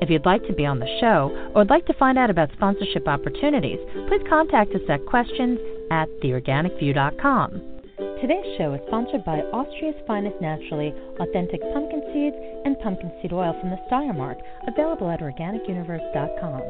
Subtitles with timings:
[0.00, 2.52] If you'd like to be on the show or would like to find out about
[2.52, 5.58] sponsorship opportunities, please contact us at questions
[5.90, 7.60] at theorganicview.com.
[8.20, 13.52] Today's show is sponsored by Austria's finest naturally authentic pumpkin seeds and pumpkin seed oil
[13.60, 16.62] from the Steiermark, available at organicuniverse.com.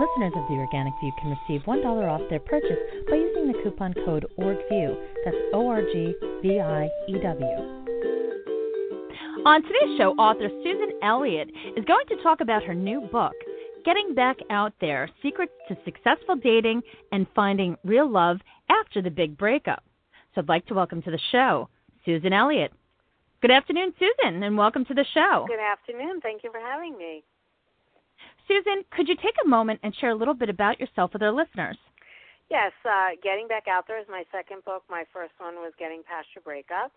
[0.00, 2.78] Listeners of the Organic View can receive $1 off their purchase
[3.08, 4.96] by using the coupon code ORGVIEW.
[5.24, 7.83] That's O R G V I E W.
[9.42, 13.34] On today's show, author Susan Elliott is going to talk about her new book,
[13.84, 18.38] Getting Back Out There Secrets to Successful Dating and Finding Real Love
[18.70, 19.82] After the Big Breakup.
[20.34, 21.68] So I'd like to welcome to the show
[22.06, 22.72] Susan Elliott.
[23.42, 25.44] Good afternoon, Susan, and welcome to the show.
[25.48, 26.20] Good afternoon.
[26.22, 27.24] Thank you for having me.
[28.46, 31.32] Susan, could you take a moment and share a little bit about yourself with our
[31.32, 31.76] listeners?
[32.50, 34.84] Yes, uh, Getting Back Out There is my second book.
[34.88, 36.92] My first one was Getting Past Your Breakup.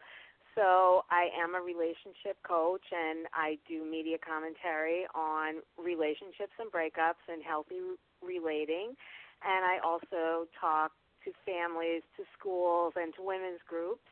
[0.57, 7.21] So I am a relationship coach and I do media commentary on relationships and breakups
[7.29, 7.77] and healthy
[8.25, 8.97] relating.
[9.45, 10.91] And I also talk
[11.25, 14.09] to families, to schools, and to women's groups.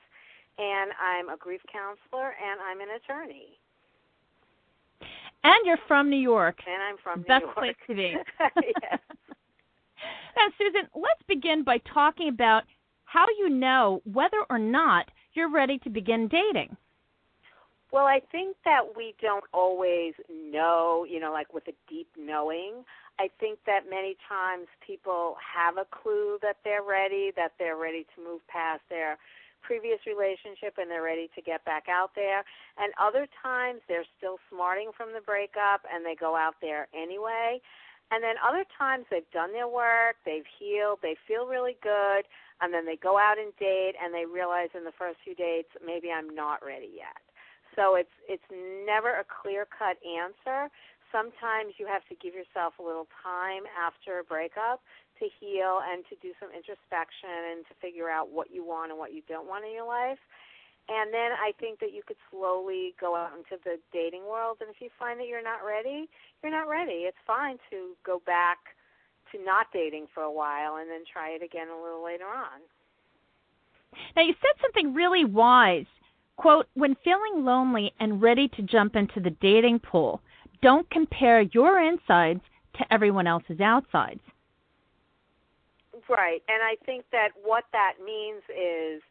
[0.61, 3.57] And I'm a grief counselor and I'm an attorney.
[5.43, 6.59] And you're from New York.
[6.69, 7.57] And I'm from Best New York.
[7.57, 8.13] place to be.
[8.83, 8.99] yes.
[10.37, 12.65] Now, Susan, let's begin by talking about
[13.05, 16.75] how you know whether or not you're ready to begin dating.
[17.91, 22.83] Well, I think that we don't always know, you know, like with a deep knowing.
[23.19, 28.05] I think that many times people have a clue that they're ready, that they're ready
[28.15, 29.17] to move past their
[29.61, 32.43] previous relationship and they're ready to get back out there.
[32.77, 37.61] And other times they're still smarting from the breakup and they go out there anyway.
[38.11, 42.25] And then other times they've done their work, they've healed, they feel really good,
[42.61, 45.69] and then they go out and date and they realize in the first few dates
[45.83, 47.19] maybe I'm not ready yet.
[47.75, 50.71] So it's it's never a clear-cut answer.
[51.11, 54.83] Sometimes you have to give yourself a little time after a breakup
[55.19, 58.99] to heal and to do some introspection and to figure out what you want and
[58.99, 60.19] what you don't want in your life.
[60.87, 64.61] And then I think that you could slowly go out into the dating world.
[64.61, 66.07] And if you find that you're not ready,
[66.43, 67.09] you're not ready.
[67.09, 68.77] It's fine to go back
[69.31, 72.61] to not dating for a while and then try it again a little later on.
[74.15, 75.85] Now, you said something really wise.
[76.37, 80.21] Quote, when feeling lonely and ready to jump into the dating pool,
[80.61, 82.41] don't compare your insides
[82.77, 84.19] to everyone else's outsides.
[86.09, 86.43] Right.
[86.49, 89.01] And I think that what that means is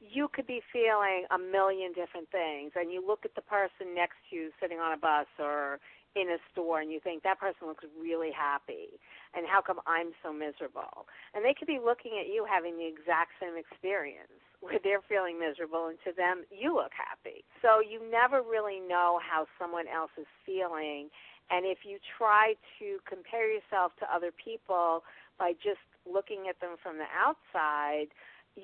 [0.00, 4.16] you could be feeling a million different things and you look at the person next
[4.30, 5.80] to you sitting on a bus or
[6.16, 8.98] in a store and you think that person looks really happy
[9.34, 11.06] and how come I'm so miserable?
[11.34, 15.38] And they could be looking at you having the exact same experience where they're feeling
[15.38, 17.44] miserable and to them you look happy.
[17.62, 21.10] So you never really know how someone else is feeling
[21.50, 25.02] and if you try to compare yourself to other people
[25.38, 28.12] by just looking at them from the outside,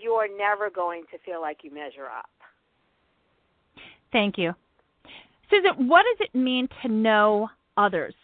[0.00, 2.30] you're never going to feel like you measure up.
[4.12, 4.52] Thank you.
[5.50, 8.14] Susan, what does it mean to know others?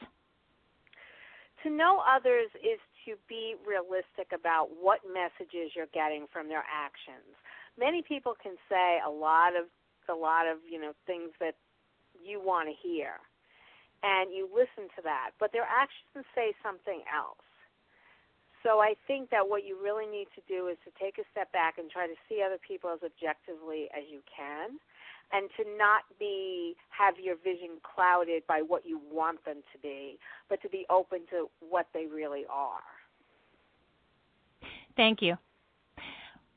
[1.64, 7.26] To know others is to be realistic about what messages you're getting from their actions.
[7.78, 9.66] Many people can say a lot of
[10.08, 11.54] a lot of, you know, things that
[12.19, 13.22] you want to hear.
[14.02, 17.44] And you listen to that, but their actions say something else.
[18.62, 21.50] So I think that what you really need to do is to take a step
[21.53, 24.78] back and try to see other people as objectively as you can
[25.32, 30.19] and to not be have your vision clouded by what you want them to be,
[30.49, 32.82] but to be open to what they really are.
[34.96, 35.37] Thank you.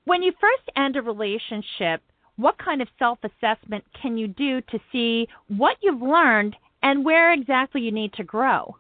[0.06, 2.02] When you first end a relationship,
[2.36, 7.32] what kind of self assessment can you do to see what you've learned and where
[7.32, 8.76] exactly you need to grow?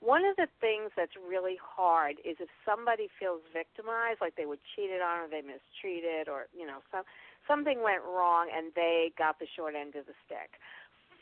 [0.00, 4.60] One of the things that's really hard is if somebody feels victimized, like they were
[4.74, 7.02] cheated on or they mistreated or, you know, some
[7.50, 10.60] something went wrong and they got the short end of the stick.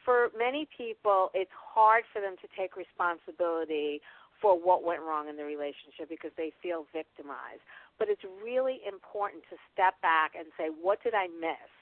[0.05, 4.03] For many people, it's hard for them to take responsibility
[4.43, 7.65] for what went wrong in the relationship because they feel victimized.
[7.99, 11.73] But it's really important to step back and say, what did I miss?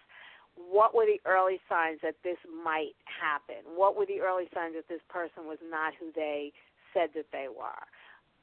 [0.57, 3.67] what were the early signs that this might happen?
[3.75, 6.53] What were the early signs that this person was not who they
[6.95, 7.85] said that they were?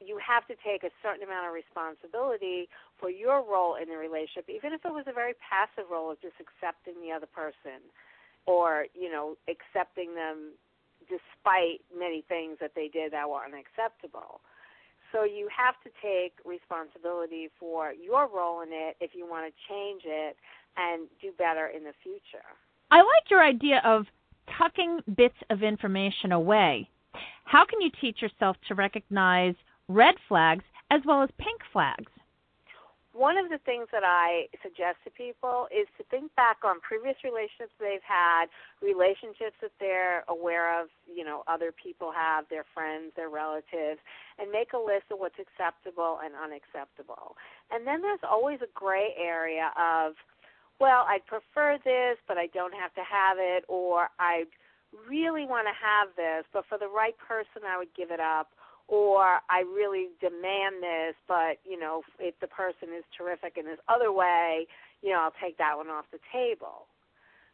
[0.04, 2.68] You have to take a certain amount of responsibility
[3.00, 6.20] for your role in the relationship, even if it was a very passive role of
[6.22, 7.80] just accepting the other person
[8.46, 10.58] or, you know, accepting them
[11.06, 14.42] despite many things that they did that were unacceptable.
[15.12, 19.54] So you have to take responsibility for your role in it if you want to
[19.68, 20.38] change it
[20.78, 22.46] and do better in the future.
[22.92, 24.06] I like your idea of
[24.58, 26.90] tucking bits of information away.
[27.52, 29.56] How can you teach yourself to recognize
[29.90, 32.10] red flags as well as pink flags?
[33.14, 37.18] one of the things that I suggest to people is to think back on previous
[37.28, 38.48] relationships they've had,
[38.82, 44.00] relationships that they're aware of, you know, other people have, their friends, their relatives,
[44.40, 47.36] and make a list of what's acceptable and unacceptable.
[47.70, 50.16] And then there's always a gray area of,
[50.80, 54.48] well, I'd prefer this, but I don't have to have it, or I
[55.08, 58.50] really want to have this, but for the right person, I would give it up
[58.88, 63.80] or I really demand this, but you know, if the person is terrific in this
[63.88, 64.68] other way,
[65.02, 66.88] you know, I'll take that one off the table.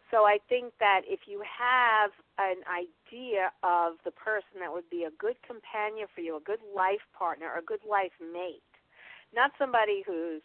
[0.09, 5.03] So I think that if you have an idea of the person that would be
[5.03, 8.63] a good companion for you, a good life partner, a good life mate,
[9.35, 10.41] not somebody who's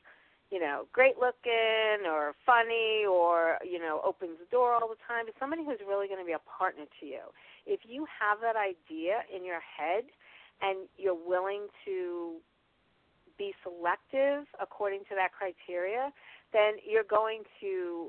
[0.53, 5.25] you know, great looking or funny or, you know, opens the door all the time,
[5.25, 7.25] but somebody who's really going to be a partner to you.
[7.65, 10.05] If you have that idea in your head,
[10.63, 12.37] and you're willing to
[13.37, 16.11] be selective according to that criteria,
[16.53, 18.09] then you're going to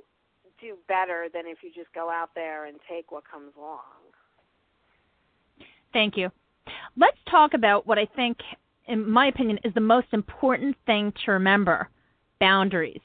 [0.62, 3.80] do better than if you just go out there and take what comes along.
[5.92, 6.30] Thank you.
[6.96, 8.38] Let's talk about what I think,
[8.88, 11.90] in my opinion, is the most important thing to remember
[12.44, 13.02] boundaries.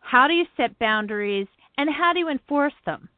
[0.00, 1.46] How do you set boundaries
[1.78, 3.08] and how do you enforce them?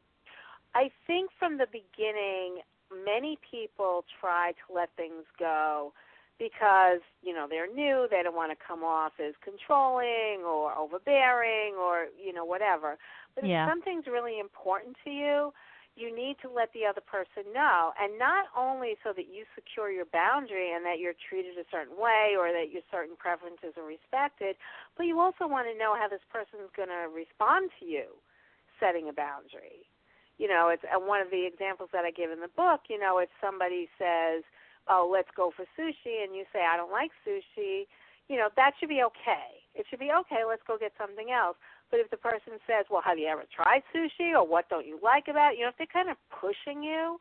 [0.73, 2.59] I think from the beginning,
[3.05, 5.91] many people try to let things go
[6.37, 11.75] because you know they're new they don't want to come off as controlling or overbearing
[11.79, 12.97] or you know whatever
[13.35, 13.63] but yeah.
[13.63, 15.53] if something's really important to you
[15.95, 19.89] you need to let the other person know and not only so that you secure
[19.89, 23.87] your boundary and that you're treated a certain way or that your certain preferences are
[23.87, 24.55] respected
[24.99, 28.11] but you also want to know how this person is going to respond to you
[28.79, 29.87] setting a boundary
[30.37, 32.81] you know, it's one of the examples that I give in the book.
[32.89, 34.43] You know, if somebody says,
[34.87, 37.87] "Oh, let's go for sushi," and you say, "I don't like sushi,"
[38.27, 39.63] you know, that should be okay.
[39.73, 40.43] It should be okay.
[40.43, 41.57] Let's go get something else.
[41.91, 44.99] But if the person says, "Well, have you ever tried sushi?" or "What don't you
[45.01, 47.19] like about it?" You know, if they're kind of pushing you,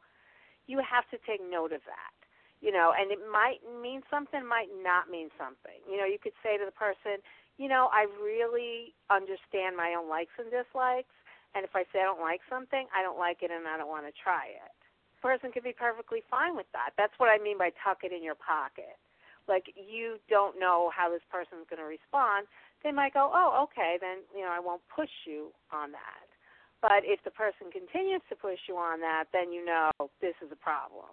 [0.67, 2.15] you have to take note of that.
[2.61, 5.79] You know, and it might mean something, might not mean something.
[5.89, 7.21] You know, you could say to the person,
[7.59, 11.13] you know, I really understand my own likes and dislikes
[11.55, 13.89] and if I say I don't like something, I don't like it and I don't
[13.89, 14.75] want to try it.
[14.75, 16.91] A person could be perfectly fine with that.
[16.99, 18.99] That's what I mean by tuck it in your pocket.
[19.47, 22.51] Like you don't know how this person's going to respond.
[22.85, 26.29] They might go, "Oh, okay, then you know I won't push you on that."
[26.83, 29.91] But if the person continues to push you on that, then you know
[30.21, 31.09] this is a problem.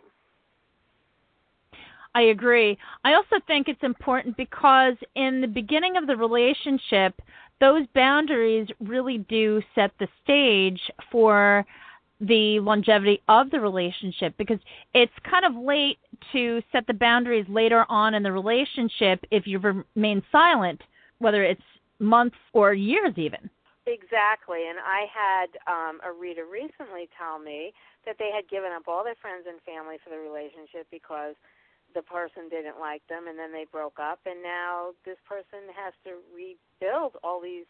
[2.13, 2.77] I agree.
[3.05, 7.21] I also think it's important because in the beginning of the relationship,
[7.61, 11.65] those boundaries really do set the stage for
[12.19, 14.59] the longevity of the relationship because
[14.93, 15.97] it's kind of late
[16.31, 20.81] to set the boundaries later on in the relationship if you remain silent,
[21.21, 21.61] whether it's
[21.99, 23.49] months or years even.
[23.87, 24.69] Exactly.
[24.69, 27.73] And I had um, a reader recently tell me
[28.05, 31.35] that they had given up all their friends and family for the relationship because
[31.93, 35.93] the person didn't like them and then they broke up and now this person has
[36.05, 37.65] to rebuild all these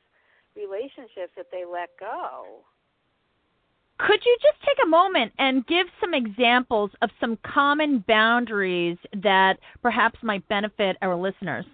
[0.56, 2.62] relationships that they let go.
[4.00, 9.60] Could you just take a moment and give some examples of some common boundaries that
[9.82, 11.66] perhaps might benefit our listeners?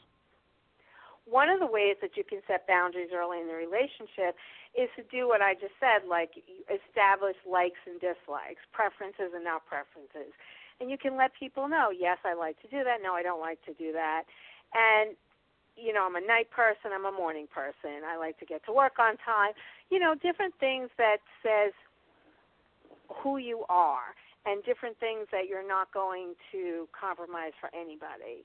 [1.27, 4.39] One of the ways that you can set boundaries early in the relationship
[4.71, 6.39] is to do what I just said, like
[6.71, 10.31] establish likes and dislikes, preferences and not preferences
[10.79, 12.97] and you can let people know, yes, I like to do that.
[13.01, 14.23] No, I don't like to do that.
[14.73, 15.15] And
[15.77, 18.01] you know, I'm a night person, I'm a morning person.
[18.01, 19.53] I like to get to work on time.
[19.91, 21.71] You know, different things that says
[23.21, 24.17] who you are
[24.47, 28.41] and different things that you're not going to compromise for anybody.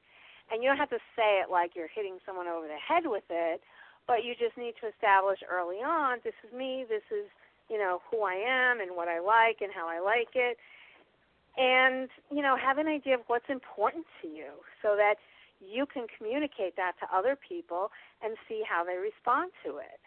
[0.53, 3.25] And you don't have to say it like you're hitting someone over the head with
[3.31, 3.63] it,
[4.07, 7.25] but you just need to establish early on, this is me, this is,
[7.71, 10.59] you know, who I am and what I like and how I like it.
[11.57, 14.49] And you know have an idea of what's important to you
[14.81, 15.17] so that
[15.61, 17.91] you can communicate that to other people
[18.23, 20.01] and see how they respond to it.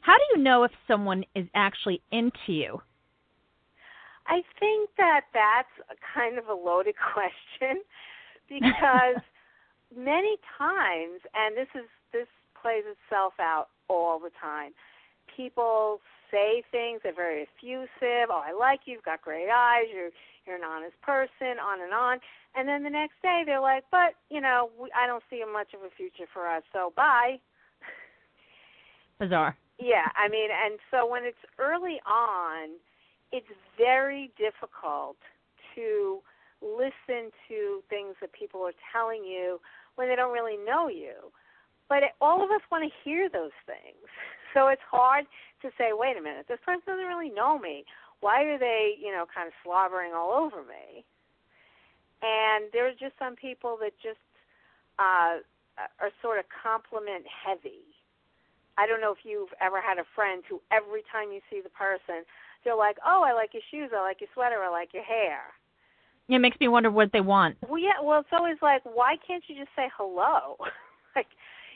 [0.00, 2.80] How do you know if someone is actually into you?
[4.26, 7.82] I think that that's kind of a loaded question
[8.48, 9.20] because
[9.96, 12.26] many times, and this is this
[12.60, 14.72] plays itself out all the time.
[15.36, 16.00] People
[16.30, 18.30] say things, they're very effusive.
[18.30, 18.94] Oh, I like you.
[18.94, 19.84] You've got great eyes.
[19.92, 20.10] You're
[20.46, 21.58] you're an honest person.
[21.62, 22.18] On and on.
[22.54, 25.74] And then the next day they're like, but you know, we, I don't see much
[25.74, 26.62] of a future for us.
[26.72, 27.38] So bye.
[29.20, 29.56] Bizarre.
[29.78, 32.80] Yeah, I mean, and so when it's early on,
[33.30, 35.16] it's very difficult
[35.74, 36.20] to
[36.62, 39.60] listen to things that people are telling you
[39.96, 41.32] when they don't really know you.
[41.88, 44.06] But it, all of us want to hear those things.
[44.54, 45.26] So it's hard
[45.60, 47.84] to say, wait a minute, this person doesn't really know me.
[48.24, 51.04] Why are they, you know, kind of slobbering all over me?
[52.24, 54.24] And there's just some people that just
[54.96, 55.44] uh,
[55.76, 57.84] are sort of compliment heavy.
[58.78, 61.72] I don't know if you've ever had a friend who every time you see the
[61.72, 62.24] person,
[62.64, 65.52] they're like, "Oh, I like your shoes, I like your sweater, I like your hair."
[66.28, 67.56] It makes me wonder what they want.
[67.68, 68.02] Well, yeah.
[68.02, 70.56] Well, it's always like, why can't you just say hello?
[71.16, 71.28] like,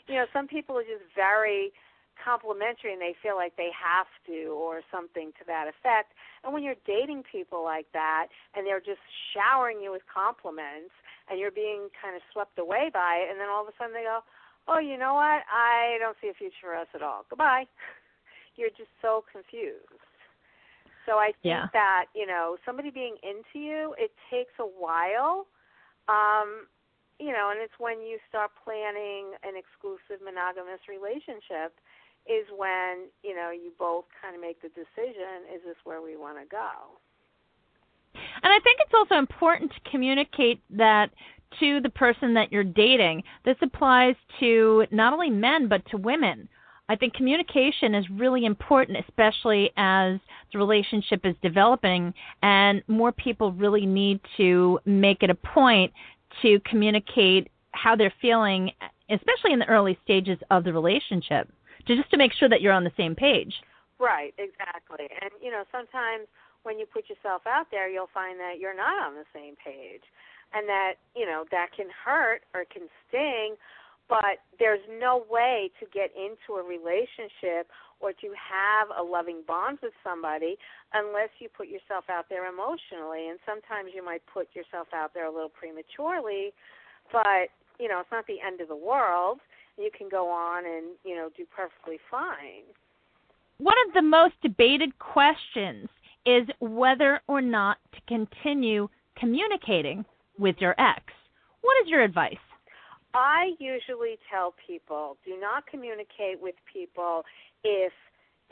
[0.08, 1.72] you know, some people are just very
[2.18, 6.12] complimentary and they feel like they have to or something to that effect.
[6.44, 9.00] And when you're dating people like that and they're just
[9.32, 10.92] showering you with compliments
[11.30, 13.94] and you're being kind of swept away by it and then all of a sudden
[13.94, 14.20] they go,
[14.68, 15.46] "Oh, you know what?
[15.48, 17.24] I don't see a future for us at all.
[17.30, 17.64] Goodbye."
[18.56, 20.09] You're just so confused.
[21.06, 21.66] So I think yeah.
[21.72, 25.46] that, you know, somebody being into you, it takes a while.
[26.08, 26.66] Um
[27.20, 31.76] you know, and it's when you start planning an exclusive monogamous relationship
[32.26, 36.16] is when you know you both kind of make the decision is this where we
[36.16, 36.98] want to go
[38.14, 41.10] and i think it's also important to communicate that
[41.58, 46.48] to the person that you're dating this applies to not only men but to women
[46.90, 50.18] i think communication is really important especially as
[50.52, 55.92] the relationship is developing and more people really need to make it a point
[56.42, 58.70] to communicate how they're feeling
[59.10, 61.48] especially in the early stages of the relationship
[61.86, 63.54] to just to make sure that you're on the same page.
[63.98, 65.08] Right, exactly.
[65.20, 66.26] And you know, sometimes
[66.62, 70.02] when you put yourself out there, you'll find that you're not on the same page,
[70.54, 73.56] and that you know that can hurt or can sting.
[74.10, 79.78] But there's no way to get into a relationship or to have a loving bond
[79.82, 80.58] with somebody
[80.92, 83.30] unless you put yourself out there emotionally.
[83.30, 86.50] And sometimes you might put yourself out there a little prematurely,
[87.12, 89.38] but you know it's not the end of the world
[89.78, 92.66] you can go on and you know do perfectly fine.
[93.58, 95.88] One of the most debated questions
[96.26, 100.04] is whether or not to continue communicating
[100.38, 101.04] with your ex.
[101.60, 102.36] What is your advice?
[103.14, 107.24] I usually tell people do not communicate with people
[107.64, 107.92] if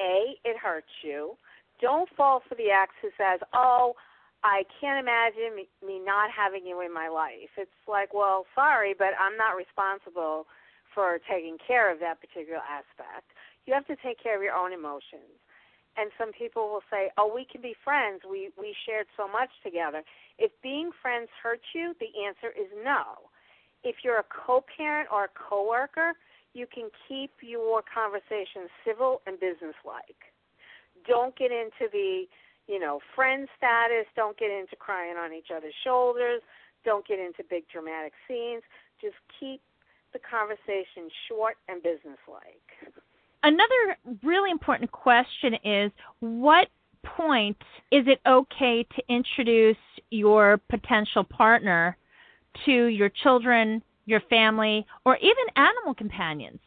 [0.01, 1.37] A, it hurts you.
[1.81, 3.95] Don't fall for the ex who says, oh,
[4.43, 7.51] I can't imagine me, me not having you in my life.
[7.57, 10.47] It's like, well, sorry, but I'm not responsible
[10.95, 13.31] for taking care of that particular aspect.
[13.67, 15.39] You have to take care of your own emotions.
[15.97, 18.23] And some people will say, "Oh, we can be friends.
[18.23, 20.05] We we shared so much together."
[20.39, 23.28] If being friends hurts you, the answer is no.
[23.85, 26.13] If you're a co-parent or a coworker,
[26.55, 30.35] you can keep your conversation civil and businesslike.
[31.07, 32.25] Don't get into the,
[32.67, 34.07] you know, friend status.
[34.17, 36.43] Don't get into crying on each other's shoulders.
[36.85, 38.63] Don't get into big dramatic scenes.
[39.01, 39.61] Just keep
[40.13, 42.95] the conversation short and businesslike.
[43.43, 46.69] Another really important question is what
[47.05, 47.57] point
[47.93, 49.77] is it okay to introduce
[50.11, 51.97] your potential partner
[52.65, 56.61] to your children, your family, or even animal companions?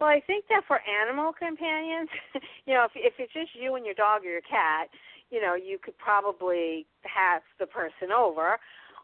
[0.00, 2.08] Well, I think that for animal companions,
[2.66, 4.88] you know, if if it's just you and your dog or your cat,
[5.30, 8.58] you know, you could probably have the person over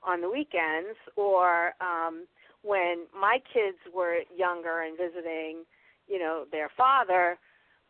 [0.06, 2.26] on the weekends or um
[2.62, 5.64] when my kids were younger and visiting,
[6.08, 7.36] you know, their father,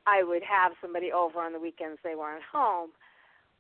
[0.07, 2.91] I would have somebody over on the weekends they weren't home.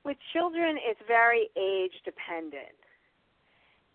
[0.05, 2.77] With children, it's very age dependent.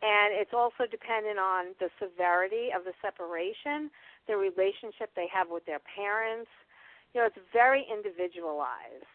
[0.02, 3.92] And it's also dependent on the severity of the separation,
[4.28, 6.50] the relationship they have with their parents.
[7.14, 9.12] You know, it's very individualized.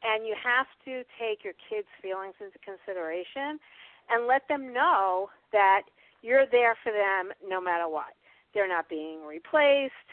[0.00, 3.60] And you have to take your kids' feelings into consideration
[4.08, 5.82] and let them know that
[6.22, 8.16] you're there for them no matter what.
[8.54, 10.08] They're not being replaced.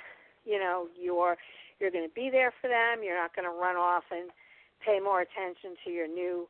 [0.46, 1.38] You know, you're
[1.80, 3.04] you're going to be there for them.
[3.04, 4.30] You're not going to run off and
[4.84, 6.48] pay more attention to your new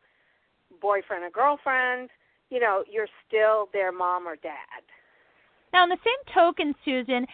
[0.81, 2.09] boyfriend or girlfriend.
[2.49, 4.83] You know, you're still their mom or dad.
[5.73, 7.25] Now, in the same token, Susan,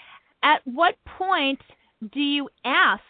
[0.42, 1.60] at what point
[2.12, 3.04] do you ask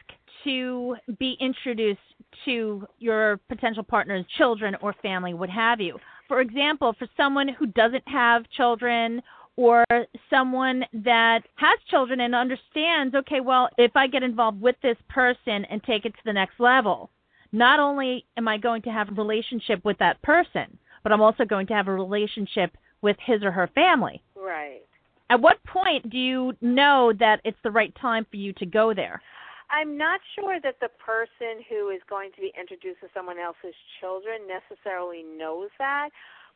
[0.43, 2.00] to be introduced
[2.45, 5.98] to your potential partner's children or family, what have you.
[6.27, 9.22] For example, for someone who doesn't have children
[9.55, 9.86] or
[10.29, 15.65] someone that has children and understands, okay, well, if I get involved with this person
[15.69, 17.12] and take it to the next level,
[17.51, 21.45] not only am I going to have a relationship with that person, but I'm also
[21.45, 24.22] going to have a relationship with his or her family.
[24.36, 24.81] Right.
[25.29, 28.93] At what point do you know that it's the right time for you to go
[28.93, 29.22] there?
[29.69, 33.74] I'm not sure that the person who is going to be introduced to someone else's
[34.00, 36.10] children necessarily knows that,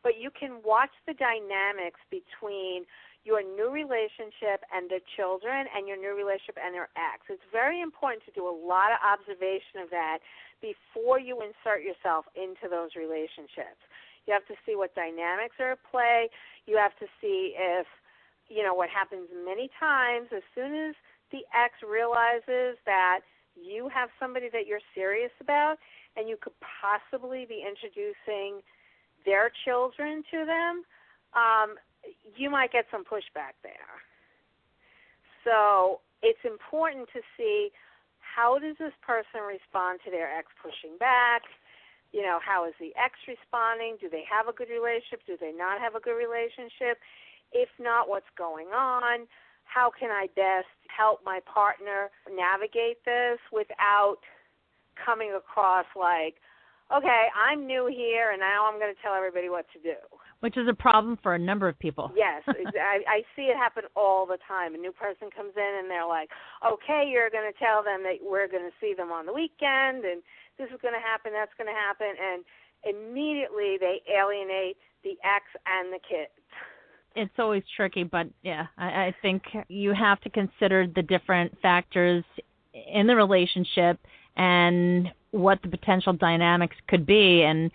[0.04, 2.86] but you can watch the dynamics between
[3.26, 7.26] your new relationship and the children and your new relationship and their ex.
[7.28, 10.20] It's very important to do a lot of observation of that
[10.62, 13.82] before you insert yourself into those relationships.
[14.28, 16.30] You have to see what dynamics are at play.
[16.66, 17.88] You have to see if,
[18.50, 20.96] you know, what happens many times as soon as
[21.32, 23.22] the ex realizes that
[23.56, 25.78] you have somebody that you're serious about
[26.16, 28.62] and you could possibly be introducing
[29.26, 30.84] their children to them,
[31.34, 31.76] um,
[32.36, 33.96] you might get some pushback there.
[35.44, 37.72] So it's important to see
[38.20, 41.44] how does this person respond to their ex pushing back?
[42.12, 43.98] You know, how is the ex responding?
[44.00, 45.22] Do they have a good relationship?
[45.28, 47.00] Do they not have a good relationship?
[47.52, 49.28] If not, what's going on?
[49.64, 54.18] How can I best help my partner navigate this without
[54.96, 56.36] coming across like,
[56.96, 60.00] okay, I'm new here and now I'm going to tell everybody what to do.
[60.40, 62.12] Which is a problem for a number of people.
[62.16, 64.76] Yes, I, I see it happen all the time.
[64.76, 66.30] A new person comes in and they're like,
[66.64, 70.06] okay, you're going to tell them that we're going to see them on the weekend
[70.06, 70.22] and
[70.58, 72.44] this is going to happen, that's going to happen, and
[72.84, 76.28] immediately they alienate the ex and the kid.
[77.16, 82.24] It's always tricky, but yeah, I, I think you have to consider the different factors
[82.74, 84.00] in the relationship
[84.36, 87.72] and what the potential dynamics could be, and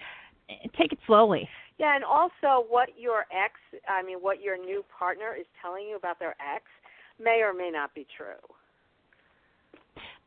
[0.79, 1.49] take it slowly.
[1.83, 3.55] Yeah, and also what your ex,
[3.89, 6.65] I mean, what your new partner is telling you about their ex
[7.23, 8.39] may or may not be true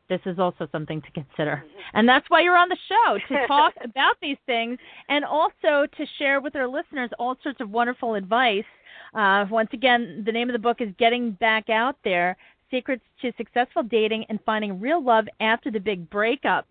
[0.08, 1.64] this is also something to consider.
[1.94, 4.78] And that's why you're on the show to talk about these things
[5.08, 8.64] and also to share with our listeners all sorts of wonderful advice.
[9.14, 12.36] Uh, once again, the name of the book is Getting Back Out There
[12.70, 16.66] Secrets to Successful Dating and Finding Real Love After the Big Breakup.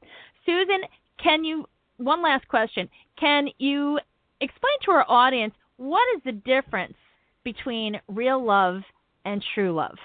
[0.45, 0.81] Susan,
[1.21, 1.65] can you,
[1.97, 3.99] one last question, can you
[4.41, 6.95] explain to our audience what is the difference
[7.43, 8.82] between real love
[9.26, 9.98] and true love?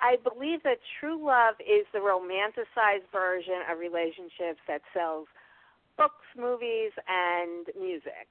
[0.00, 5.26] I believe that true love is the romanticized version of relationships that sells
[5.96, 8.28] books, movies, and music.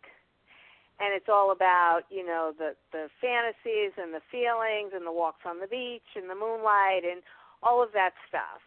[0.99, 5.41] And it's all about, you know, the the fantasies and the feelings and the walks
[5.45, 7.23] on the beach and the moonlight and
[7.63, 8.61] all of that stuff.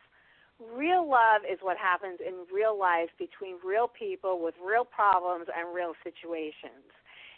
[0.75, 5.75] Real love is what happens in real life between real people with real problems and
[5.75, 6.88] real situations.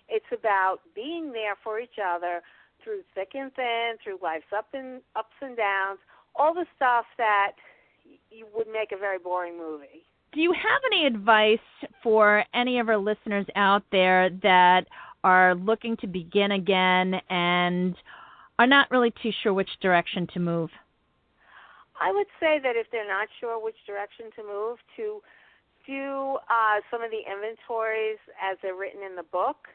[0.09, 2.43] It's about being there for each other
[2.83, 5.99] through thick and thin, through life's up and ups and downs,
[6.37, 7.53] all the stuff that
[8.31, 10.05] you would make a very boring movie.
[10.33, 11.59] Do you have any advice
[12.03, 14.87] for any of our listeners out there that
[15.25, 17.97] are looking to begin again and
[18.59, 20.71] are not really too sure which direction to move?
[22.01, 25.21] I would say that if they're not sure which direction to move, to
[25.87, 29.69] do uh, some of the inventories as they're written in the book,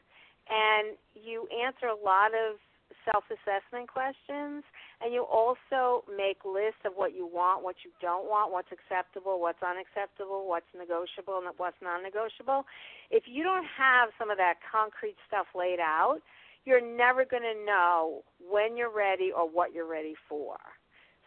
[0.48, 2.56] and you answer a lot of
[3.04, 4.64] self assessment questions
[5.00, 9.40] and you also make lists of what you want, what you don't want, what's acceptable,
[9.40, 12.64] what's unacceptable, what's negotiable and what's non negotiable.
[13.10, 16.20] If you don't have some of that concrete stuff laid out,
[16.64, 20.56] you're never going to know when you're ready or what you're ready for.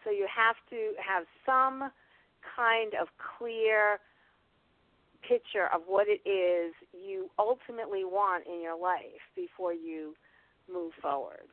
[0.07, 1.91] So you have to have some
[2.55, 3.99] kind of clear
[5.27, 10.13] picture of what it is you ultimately want in your life before you
[10.71, 11.49] move forward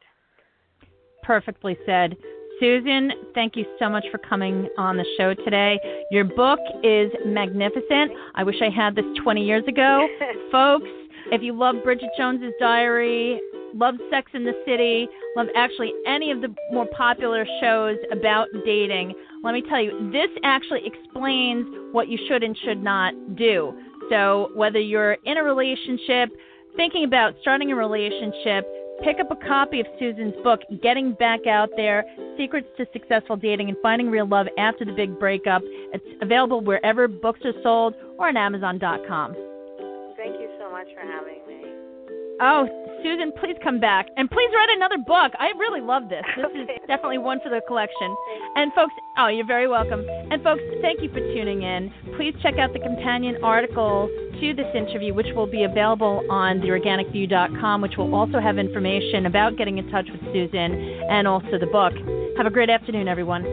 [1.24, 2.16] perfectly said.
[2.60, 5.78] Susan, thank you so much for coming on the show today.
[6.10, 8.12] Your book is magnificent.
[8.36, 10.06] I wish I had this 20 years ago.
[10.52, 10.88] Folks,
[11.32, 13.40] if you love Bridget Jones's Diary,
[13.74, 19.14] love Sex in the City, love actually any of the more popular shows about dating,
[19.42, 23.72] let me tell you, this actually explains what you should and should not do.
[24.10, 26.30] So, whether you're in a relationship,
[26.76, 28.66] thinking about starting a relationship,
[29.02, 32.04] Pick up a copy of Susan's book, Getting Back Out There
[32.38, 35.62] Secrets to Successful Dating and Finding Real Love After the Big Breakup.
[35.64, 39.34] It's available wherever books are sold or on Amazon.com.
[40.16, 41.64] Thank you so much for having me.
[42.40, 42.66] Oh,
[43.04, 45.32] Susan, please come back and please write another book.
[45.38, 46.24] I really love this.
[46.36, 46.72] This okay.
[46.72, 48.16] is definitely one for the collection.
[48.56, 50.02] And folks, oh, you're very welcome.
[50.30, 51.92] And folks, thank you for tuning in.
[52.16, 54.08] Please check out the companion article
[54.40, 59.58] to this interview, which will be available on theorganicview.com, which will also have information about
[59.58, 60.72] getting in touch with Susan
[61.10, 61.92] and also the book.
[62.38, 63.44] Have a great afternoon, everyone.